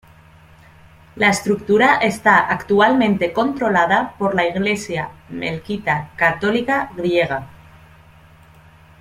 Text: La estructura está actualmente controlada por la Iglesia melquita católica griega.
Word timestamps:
La 1.15 1.29
estructura 1.29 1.97
está 1.97 2.39
actualmente 2.39 3.31
controlada 3.31 4.15
por 4.17 4.33
la 4.33 4.47
Iglesia 4.47 5.11
melquita 5.29 6.09
católica 6.15 6.89
griega. 6.97 7.47